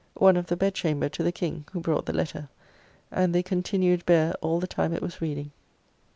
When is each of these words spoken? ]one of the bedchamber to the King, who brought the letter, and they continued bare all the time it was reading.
]one 0.27 0.35
of 0.35 0.47
the 0.47 0.57
bedchamber 0.57 1.07
to 1.07 1.21
the 1.21 1.31
King, 1.31 1.63
who 1.73 1.79
brought 1.79 2.07
the 2.07 2.11
letter, 2.11 2.49
and 3.11 3.35
they 3.35 3.43
continued 3.43 4.03
bare 4.07 4.33
all 4.41 4.59
the 4.59 4.65
time 4.65 4.93
it 4.93 5.01
was 5.03 5.21
reading. 5.21 5.51